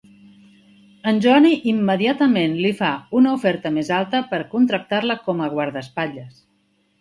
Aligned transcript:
En 1.09 1.19
Johnny 1.25 1.51
immediatament 1.71 2.55
li 2.61 2.71
fa 2.79 2.89
una 3.19 3.35
oferta 3.41 3.73
més 3.77 3.93
alta 3.99 4.23
per 4.33 4.41
a 4.45 4.49
contractar-la 4.55 5.19
com 5.29 5.45
a 5.45 5.51
guardaespatlles. 5.55 6.43